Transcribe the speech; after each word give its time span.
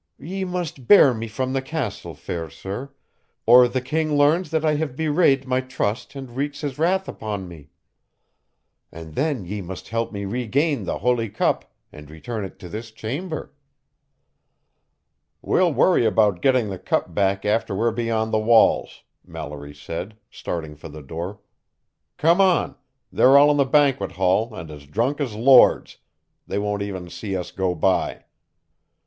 "Ye 0.17 0.45
must 0.45 0.87
bear 0.87 1.13
me 1.13 1.27
from 1.27 1.53
the 1.53 1.61
castle, 1.61 2.15
fair 2.15 2.49
sir, 2.49 2.89
or 3.45 3.67
the 3.67 3.81
king 3.81 4.17
learns 4.17 4.51
I 4.51 4.73
have 4.77 4.95
bewrayed 4.95 5.45
my 5.45 5.61
trust 5.61 6.15
and 6.15 6.35
wreaks 6.35 6.61
his 6.61 6.79
wrath 6.79 7.07
upon 7.07 7.47
me. 7.47 7.69
And 8.91 9.13
then 9.13 9.45
ye 9.45 9.61
must 9.61 9.89
help 9.89 10.11
me 10.11 10.25
regain 10.25 10.85
the 10.85 10.97
Holy 10.97 11.29
Cup 11.29 11.71
and 11.93 12.09
return 12.09 12.43
it 12.45 12.57
to 12.57 12.67
this 12.67 12.89
chamber." 12.89 13.53
"We'll 15.39 15.71
worry 15.71 16.07
about 16.07 16.41
getting 16.41 16.71
the 16.71 16.79
Cup 16.79 17.13
back 17.13 17.45
after 17.45 17.75
we're 17.75 17.91
beyond 17.91 18.33
the 18.33 18.39
walls," 18.39 19.03
Mallory 19.23 19.75
said, 19.75 20.17
starting 20.31 20.75
for 20.75 20.89
the 20.89 21.03
door. 21.03 21.41
"Come 22.17 22.41
on 22.41 22.75
they're 23.11 23.37
all 23.37 23.51
in 23.51 23.57
the 23.57 23.65
banquet 23.65 24.13
hall 24.13 24.55
and 24.55 24.71
as 24.71 24.87
drunk 24.87 25.21
as 25.21 25.35
lords 25.35 25.97
they 26.47 26.57
won't 26.57 26.81
even 26.81 27.07
see 27.07 27.37
us 27.37 27.51
go 27.51 27.75
by." 27.75 28.25